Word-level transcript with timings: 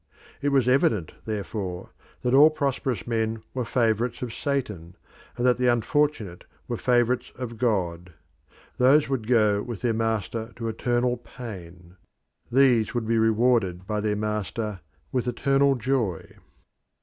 It 0.41 0.49
was 0.49 0.67
evident, 0.67 1.11
therefore, 1.25 1.91
that 2.23 2.33
all 2.33 2.49
prosperous 2.49 3.05
men 3.05 3.43
were 3.53 3.63
favourites 3.63 4.23
of 4.23 4.33
Satan, 4.33 4.95
and 5.37 5.45
that 5.45 5.59
the 5.59 5.67
unfortunate 5.67 6.43
were 6.67 6.75
favourites 6.77 7.31
of 7.35 7.59
God. 7.59 8.11
Those 8.79 9.09
would 9.09 9.27
go 9.27 9.61
with 9.61 9.81
their 9.81 9.93
master 9.93 10.53
to 10.55 10.67
eternal 10.67 11.17
pain: 11.17 11.97
these 12.51 12.95
would 12.95 13.05
be 13.05 13.19
rewarded 13.19 13.85
by 13.85 13.99
their 14.01 14.15
master 14.15 14.79
with 15.11 15.27
eternal 15.27 15.75
joy. 15.75 16.35